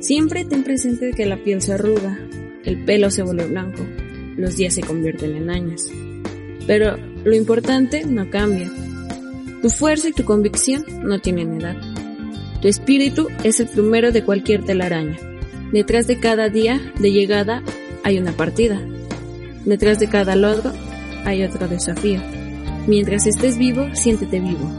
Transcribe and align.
Siempre 0.00 0.46
ten 0.46 0.64
presente 0.64 1.10
que 1.12 1.26
la 1.26 1.36
piel 1.36 1.60
se 1.60 1.74
arruga, 1.74 2.18
el 2.64 2.84
pelo 2.86 3.10
se 3.10 3.22
vuelve 3.22 3.46
blanco, 3.46 3.86
los 4.36 4.56
días 4.56 4.74
se 4.74 4.80
convierten 4.80 5.36
en 5.36 5.50
años. 5.50 5.92
Pero 6.66 6.96
lo 7.22 7.34
importante 7.36 8.06
no 8.06 8.30
cambia. 8.30 8.70
Tu 9.60 9.68
fuerza 9.68 10.08
y 10.08 10.12
tu 10.12 10.24
convicción 10.24 10.86
no 11.02 11.20
tienen 11.20 11.60
edad. 11.60 11.76
Tu 12.62 12.68
espíritu 12.68 13.28
es 13.44 13.60
el 13.60 13.68
primero 13.68 14.10
de 14.10 14.24
cualquier 14.24 14.64
telaraña. 14.64 15.18
Detrás 15.70 16.06
de 16.06 16.18
cada 16.18 16.48
día 16.48 16.80
de 16.98 17.12
llegada 17.12 17.62
hay 18.02 18.18
una 18.18 18.32
partida. 18.32 18.80
Detrás 19.66 19.98
de 19.98 20.08
cada 20.08 20.34
logro 20.34 20.72
hay 21.26 21.44
otro 21.44 21.68
desafío. 21.68 22.22
Mientras 22.86 23.26
estés 23.26 23.58
vivo, 23.58 23.86
siéntete 23.92 24.40
vivo. 24.40 24.70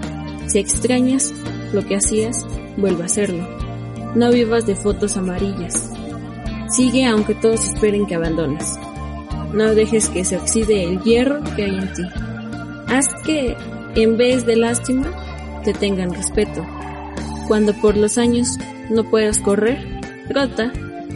Si 0.48 0.58
extrañas 0.58 1.32
lo 1.74 1.86
que 1.86 1.96
hacías, 1.96 2.44
vuelve 2.76 3.04
a 3.04 3.06
hacerlo. 3.06 3.71
No 4.16 4.30
vivas 4.32 4.66
de 4.66 4.76
fotos 4.76 5.16
amarillas. 5.16 5.90
Sigue 6.70 7.06
aunque 7.06 7.36
todos 7.36 7.66
esperen 7.66 8.06
que 8.06 8.16
abandones. 8.16 8.74
No 9.54 9.74
dejes 9.76 10.10
que 10.10 10.24
se 10.26 10.38
oxide 10.38 10.84
el 10.84 11.02
hierro 11.02 11.42
que 11.56 11.66
hay 11.66 11.76
en 11.76 11.94
ti. 11.94 12.04
Haz 12.88 13.08
que, 13.26 13.56
en 13.96 14.18
vez 14.18 14.46
de 14.46 14.56
lástima, 14.56 15.12
te 15.64 15.74
tengan 15.74 16.14
respeto. 16.14 16.66
Cuando 17.48 17.74
por 17.74 17.98
los 17.98 18.18
años 18.18 18.58
no 18.90 19.04
puedas 19.04 19.40
correr, 19.40 20.02
trota. 20.28 20.72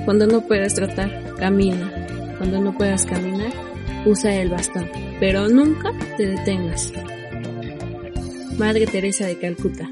Cuando 0.06 0.28
no 0.28 0.42
puedas 0.42 0.76
trotar, 0.76 1.36
camina. 1.38 1.92
Cuando 2.38 2.60
no 2.62 2.78
puedas 2.78 3.06
caminar, 3.06 3.52
usa 4.06 4.36
el 4.36 4.50
bastón. 4.50 4.90
Pero 5.20 5.48
nunca 5.50 5.92
te 6.18 6.28
detengas. 6.28 6.92
Madre 8.58 8.88
Teresa 8.88 9.26
de 9.26 9.38
Calcuta. 9.38 9.90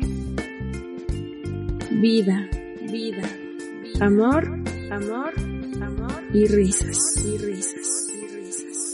Vida, 1.91 2.47
vida, 2.93 3.27
amor, 4.01 4.45
amor, 4.91 5.33
amor 5.81 6.23
y 6.31 6.45
risas, 6.45 7.25
y 7.25 7.37
risas, 7.39 8.07
y 8.13 8.27
risas. 8.27 8.93